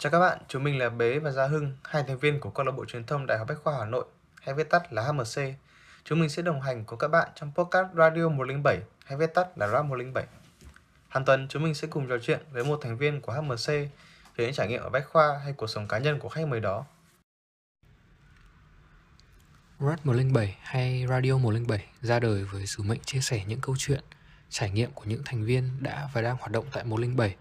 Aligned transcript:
Chào 0.00 0.12
các 0.12 0.18
bạn, 0.18 0.38
chúng 0.48 0.64
mình 0.64 0.78
là 0.78 0.88
Bế 0.88 1.18
và 1.18 1.30
Gia 1.30 1.46
Hưng, 1.46 1.76
hai 1.84 2.02
thành 2.02 2.18
viên 2.18 2.40
của 2.40 2.50
câu 2.50 2.66
lạc 2.66 2.72
bộ 2.72 2.84
truyền 2.84 3.04
thông 3.04 3.26
Đại 3.26 3.38
học 3.38 3.48
Bách 3.48 3.58
khoa 3.64 3.78
Hà 3.78 3.84
Nội, 3.84 4.04
hay 4.42 4.54
viết 4.54 4.70
tắt 4.70 4.92
là 4.92 5.02
HMC. 5.02 5.54
Chúng 6.04 6.20
mình 6.20 6.28
sẽ 6.28 6.42
đồng 6.42 6.60
hành 6.60 6.84
cùng 6.84 6.98
các 6.98 7.08
bạn 7.08 7.28
trong 7.34 7.52
podcast 7.54 7.86
Radio 7.96 8.28
107, 8.28 8.78
hay 9.04 9.18
viết 9.18 9.34
tắt 9.34 9.58
là 9.58 9.68
Rap 9.68 9.84
107. 9.84 10.26
Hàng 11.08 11.24
tuần 11.24 11.48
chúng 11.48 11.62
mình 11.62 11.74
sẽ 11.74 11.88
cùng 11.88 12.08
trò 12.08 12.18
chuyện 12.22 12.40
với 12.52 12.64
một 12.64 12.78
thành 12.82 12.96
viên 12.96 13.20
của 13.20 13.32
HMC 13.32 13.68
về 14.36 14.44
những 14.44 14.52
trải 14.52 14.68
nghiệm 14.68 14.82
ở 14.82 14.90
Bách 14.90 15.08
khoa 15.08 15.38
hay 15.44 15.52
cuộc 15.52 15.66
sống 15.66 15.88
cá 15.88 15.98
nhân 15.98 16.18
của 16.18 16.28
khách 16.28 16.46
mời 16.46 16.60
đó. 16.60 16.84
Rap 19.80 20.06
107 20.06 20.56
hay 20.62 21.06
Radio 21.08 21.38
107 21.38 21.86
ra 22.00 22.20
đời 22.20 22.44
với 22.44 22.66
sứ 22.66 22.82
mệnh 22.82 23.00
chia 23.00 23.20
sẻ 23.20 23.44
những 23.46 23.60
câu 23.60 23.76
chuyện, 23.78 24.04
trải 24.48 24.70
nghiệm 24.70 24.90
của 24.90 25.04
những 25.06 25.22
thành 25.24 25.44
viên 25.44 25.70
đã 25.80 26.08
và 26.12 26.22
đang 26.22 26.36
hoạt 26.36 26.52
động 26.52 26.64
tại 26.72 26.84
107 26.84 27.36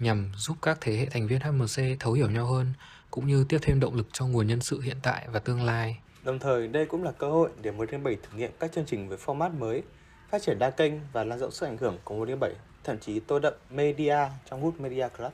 nhằm 0.00 0.30
giúp 0.36 0.56
các 0.62 0.78
thế 0.80 0.96
hệ 0.96 1.06
thành 1.06 1.26
viên 1.26 1.40
HMC 1.40 2.00
thấu 2.00 2.12
hiểu 2.12 2.30
nhau 2.30 2.46
hơn 2.46 2.72
cũng 3.10 3.26
như 3.26 3.44
tiếp 3.48 3.58
thêm 3.62 3.80
động 3.80 3.94
lực 3.94 4.06
cho 4.12 4.26
nguồn 4.26 4.46
nhân 4.46 4.60
sự 4.60 4.80
hiện 4.80 4.96
tại 5.02 5.26
và 5.32 5.38
tương 5.38 5.62
lai. 5.62 5.98
Đồng 6.24 6.38
thời, 6.38 6.68
đây 6.68 6.86
cũng 6.86 7.02
là 7.02 7.12
cơ 7.12 7.30
hội 7.30 7.50
để 7.62 7.70
107 7.70 8.16
thử 8.16 8.38
nghiệm 8.38 8.50
các 8.60 8.72
chương 8.72 8.84
trình 8.86 9.08
với 9.08 9.18
format 9.18 9.58
mới, 9.58 9.82
phát 10.30 10.42
triển 10.42 10.58
đa 10.58 10.70
kênh 10.70 10.92
và 11.12 11.24
lan 11.24 11.38
rộng 11.38 11.50
sức 11.50 11.66
ảnh 11.66 11.76
hưởng 11.76 11.98
của 12.04 12.14
107, 12.14 12.52
thậm 12.84 12.98
chí 12.98 13.20
tô 13.20 13.38
đậm 13.38 13.54
media 13.70 14.16
trong 14.50 14.62
Good 14.62 14.74
Media 14.74 15.08
Club. 15.16 15.32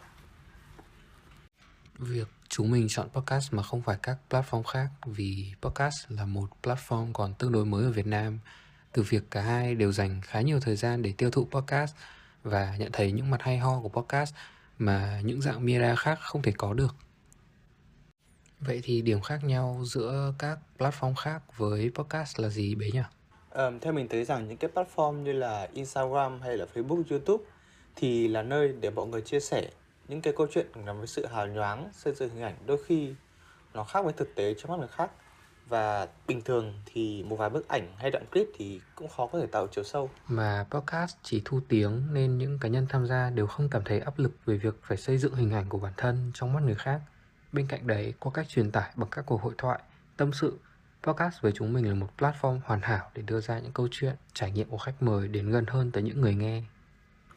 Việc 1.98 2.28
chúng 2.48 2.70
mình 2.70 2.87
chọn 2.88 3.09
podcast 3.09 3.52
mà 3.52 3.62
không 3.62 3.82
phải 3.82 3.96
các 4.02 4.16
platform 4.30 4.62
khác 4.62 4.88
vì 5.06 5.52
podcast 5.62 5.96
là 6.09 6.24
một 6.26 6.46
platform 6.62 7.12
còn 7.12 7.34
tương 7.34 7.52
đối 7.52 7.64
mới 7.64 7.84
ở 7.84 7.90
Việt 7.90 8.06
Nam. 8.06 8.38
Từ 8.92 9.02
việc 9.02 9.30
cả 9.30 9.42
hai 9.42 9.74
đều 9.74 9.92
dành 9.92 10.20
khá 10.24 10.40
nhiều 10.40 10.60
thời 10.60 10.76
gian 10.76 11.02
để 11.02 11.12
tiêu 11.16 11.30
thụ 11.30 11.48
podcast 11.51 11.95
và 12.42 12.76
nhận 12.78 12.92
thấy 12.92 13.12
những 13.12 13.30
mặt 13.30 13.42
hay 13.42 13.59
ho 13.59 13.80
của 13.80 13.88
podcast 13.88 14.34
mà 14.78 15.20
những 15.24 15.40
dạng 15.40 15.64
mira 15.64 15.94
khác 15.94 16.18
không 16.20 16.42
thể 16.42 16.52
có 16.56 16.74
được. 16.74 16.94
Vậy 18.60 18.80
thì 18.84 19.02
điểm 19.02 19.20
khác 19.20 19.44
nhau 19.44 19.80
giữa 19.84 20.34
các 20.38 20.59
platform 20.78 21.14
khác 21.14 21.42
với 21.56 21.90
podcast 21.95 22.40
là 22.40 22.48
gì 22.48 22.74
bé 22.74 22.86
nhỉ? 22.90 23.02
Um, 23.51 23.78
theo 23.78 23.92
mình 23.92 24.09
thấy 24.09 24.24
rằng 24.24 24.48
những 24.48 24.56
cái 24.56 24.70
platform 24.74 25.23
như 25.23 25.32
là 25.32 25.68
Instagram 25.73 26.40
hay 26.40 26.56
là 26.56 26.66
Facebook, 26.74 27.02
YouTube 27.10 27.45
thì 27.96 28.28
là 28.28 28.42
nơi 28.42 28.73
để 28.80 28.90
mọi 28.90 29.06
người 29.06 29.20
chia 29.20 29.40
sẻ 29.40 29.70
những 30.09 30.20
cái 30.20 30.32
câu 30.36 30.46
chuyện 30.52 30.66
gắn 30.86 30.98
với 30.98 31.06
sự 31.06 31.26
hào 31.26 31.46
nhoáng, 31.46 31.90
xây 31.92 32.14
dựng 32.14 32.30
hình 32.30 32.42
ảnh 32.42 32.56
đôi 32.66 32.79
khi 32.86 33.14
nó 33.74 33.84
khác 33.84 34.04
với 34.04 34.12
thực 34.12 34.34
tế 34.34 34.54
cho 34.58 34.68
mắt 34.68 34.79
người 34.79 34.88
khác 34.88 35.10
và 35.68 36.09
bình 36.26 36.42
thường 36.42 36.74
thì 36.86 37.22
một 37.22 37.36
vài 37.36 37.50
bức 37.50 37.68
ảnh 37.68 37.92
hay 37.96 38.10
đoạn 38.10 38.24
clip 38.32 38.46
thì 38.56 38.80
cũng 38.95 39.09
khó 39.09 39.26
có 39.26 39.40
thể 39.40 39.46
tạo 39.46 39.66
chiều 39.66 39.84
sâu. 39.84 40.10
Mà 40.28 40.66
podcast 40.70 41.16
chỉ 41.23 41.42
thu 41.45 41.60
tiếng 41.68 42.02
nên 42.12 42.38
những 42.38 42.58
cá 42.58 42.68
nhân 42.68 42.86
tham 42.88 43.06
gia 43.06 43.30
đều 43.30 43.46
không 43.46 43.68
cảm 43.68 43.82
thấy 43.84 44.00
áp 44.00 44.18
lực 44.18 44.32
về 44.45 44.56
việc 44.56 44.74
phải 44.82 44.96
xây 44.96 45.18
dựng 45.18 45.34
hình 45.34 45.52
ảnh 45.52 45.68
của 45.68 45.78
bản 45.78 45.92
thân 45.96 46.30
trong 46.34 46.52
mắt 46.52 46.60
người 46.62 46.74
khác. 46.74 47.00
Bên 47.52 47.66
cạnh 47.66 47.86
đấy, 47.86 48.14
qua 48.20 48.32
cách 48.34 48.48
truyền 48.48 48.70
tải 48.70 48.90
bằng 48.96 49.10
các 49.10 49.26
cuộc 49.26 49.42
hội 49.42 49.54
thoại, 49.58 49.78
tâm 50.16 50.32
sự, 50.32 50.58
podcast 51.02 51.40
với 51.40 51.52
chúng 51.52 51.73
mình 51.73 51.88
là 51.88 51.95
một 51.95 52.08
platform 52.18 52.60
hoàn 52.64 52.80
hảo 52.80 53.10
để 53.14 53.23
đưa 53.23 53.40
ra 53.40 53.58
những 53.58 53.73
câu 53.73 53.88
chuyện, 53.90 54.14
trải 54.32 54.51
nghiệm 54.51 54.68
của 54.68 54.78
khách 54.78 55.02
mời 55.02 55.28
đến 55.28 55.51
gần 55.51 55.66
hơn 55.66 55.90
tới 55.90 56.02
những 56.02 56.20
người 56.20 56.34
nghe. 56.34 56.62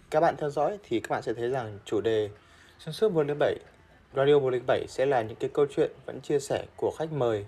Các 0.09 0.19
bạn 0.19 0.35
theo 0.37 0.49
dõi 0.49 0.77
thì 0.83 0.99
các 0.99 1.09
bạn 1.09 1.23
sẽ 1.23 1.33
thấy 1.33 1.49
rằng 1.49 1.79
chủ 1.85 2.01
đề 2.01 2.29
trong 2.79 2.93
suốt 2.93 3.11
107 3.11 3.55
Radio 4.15 4.39
107 4.39 4.85
sẽ 4.87 5.05
là 5.05 5.21
những 5.21 5.37
cái 5.39 5.49
câu 5.53 5.65
chuyện 5.75 5.91
vẫn 6.05 6.21
chia 6.21 6.39
sẻ 6.39 6.65
của 6.75 6.91
khách 6.99 7.11
mời 7.11 7.45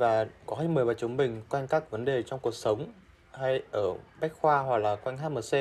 và 0.00 0.26
có 0.46 0.56
khách 0.56 0.68
mời 0.68 0.84
và 0.84 0.94
chúng 0.94 1.16
mình 1.16 1.42
quanh 1.48 1.66
các 1.66 1.90
vấn 1.90 2.04
đề 2.04 2.22
trong 2.22 2.40
cuộc 2.40 2.54
sống 2.54 2.92
hay 3.32 3.62
ở 3.72 3.94
bách 4.20 4.32
khoa 4.40 4.58
hoặc 4.60 4.78
là 4.78 4.96
quanh 4.96 5.18
HMC 5.18 5.58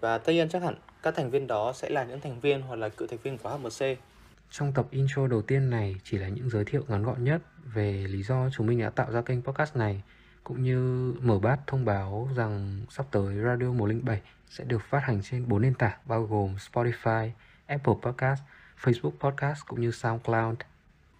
và 0.00 0.18
tất 0.18 0.32
nhiên 0.32 0.48
chắc 0.48 0.62
hẳn 0.62 0.74
các 1.02 1.14
thành 1.16 1.30
viên 1.30 1.46
đó 1.46 1.72
sẽ 1.72 1.88
là 1.90 2.04
những 2.04 2.20
thành 2.20 2.40
viên 2.40 2.62
hoặc 2.62 2.76
là 2.76 2.88
cựu 2.88 3.08
thành 3.08 3.18
viên 3.22 3.38
của 3.38 3.48
HMC. 3.48 3.98
Trong 4.50 4.72
tập 4.72 4.86
intro 4.90 5.26
đầu 5.26 5.42
tiên 5.42 5.70
này 5.70 5.96
chỉ 6.04 6.18
là 6.18 6.28
những 6.28 6.50
giới 6.50 6.64
thiệu 6.64 6.84
ngắn 6.88 7.02
gọn 7.02 7.24
nhất 7.24 7.42
về 7.74 8.06
lý 8.08 8.22
do 8.22 8.48
chúng 8.52 8.66
mình 8.66 8.80
đã 8.80 8.90
tạo 8.90 9.12
ra 9.12 9.22
kênh 9.22 9.42
podcast 9.42 9.76
này 9.76 10.02
cũng 10.44 10.62
như 10.62 11.12
mở 11.20 11.38
bát 11.38 11.58
thông 11.66 11.84
báo 11.84 12.28
rằng 12.36 12.80
sắp 12.90 13.06
tới 13.10 13.36
Radio 13.44 13.72
107 13.72 14.20
sẽ 14.48 14.64
được 14.64 14.82
phát 14.90 15.00
hành 15.02 15.20
trên 15.22 15.48
4 15.48 15.62
nền 15.62 15.74
tảng 15.74 15.98
bao 16.04 16.22
gồm 16.22 16.56
Spotify, 16.72 17.30
Apple 17.66 17.94
Podcast, 18.02 18.42
Facebook 18.80 19.18
Podcast 19.20 19.66
cũng 19.66 19.80
như 19.80 19.90
SoundCloud. 19.90 20.56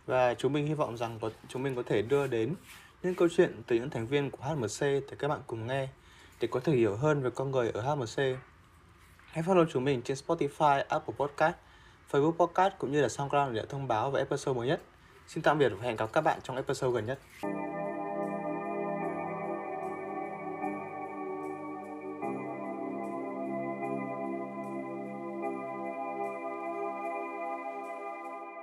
Và 0.07 0.35
chúng 0.35 0.53
mình 0.53 0.67
hy 0.67 0.75
vọng 0.75 0.97
rằng 0.97 1.19
có, 1.21 1.31
chúng 1.49 1.63
mình 1.63 1.75
có 1.77 1.83
thể 1.87 2.03
đưa 2.03 2.27
đến 2.27 2.55
những 3.03 3.15
câu 3.15 3.29
chuyện 3.37 3.63
từ 3.67 3.77
những 3.77 3.91
thành 3.91 4.07
viên 4.07 4.31
của 4.31 4.45
HMC 4.45 4.81
để 4.81 5.17
các 5.19 5.29
bạn 5.29 5.41
cùng 5.47 5.67
nghe 5.67 5.89
để 6.41 6.49
có 6.51 6.61
thể 6.61 6.73
hiểu 6.73 6.97
hơn 6.97 7.23
về 7.23 7.31
con 7.31 7.51
người 7.51 7.71
ở 7.71 7.81
HMC. 7.81 8.17
Hãy 9.27 9.45
follow 9.45 9.67
chúng 9.73 9.85
mình 9.85 10.03
trên 10.03 10.17
Spotify, 10.27 10.85
Apple 10.89 11.15
Podcast, 11.19 11.55
Facebook 12.11 12.47
Podcast 12.47 12.75
cũng 12.79 12.93
như 12.93 13.01
là 13.01 13.09
SoundCloud 13.09 13.55
để 13.55 13.63
thông 13.69 13.89
báo 13.89 14.11
về 14.11 14.21
episode 14.21 14.57
mới 14.57 14.67
nhất. 14.67 14.81
Xin 15.29 15.43
tạm 15.43 15.59
biệt 15.59 15.69
và 15.69 15.85
hẹn 15.85 15.97
gặp 15.97 16.13
các 16.13 16.21
bạn 16.21 16.41
trong 16.43 16.57
episode 16.57 16.93
gần 16.95 17.07
nhất. 17.07 17.19